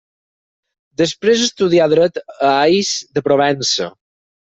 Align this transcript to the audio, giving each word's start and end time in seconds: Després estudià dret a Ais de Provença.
Després 1.01 1.43
estudià 1.47 1.87
dret 1.91 2.17
a 2.21 2.33
Ais 2.63 2.95
de 3.19 3.23
Provença. 3.29 3.91